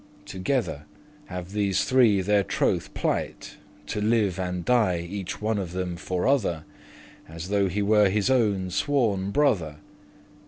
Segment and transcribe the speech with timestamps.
[0.25, 0.85] Together
[1.27, 6.27] have these three their trothe plight To live and die each one of them for
[6.27, 6.63] other
[7.29, 9.75] As though he were his owen sworen brother.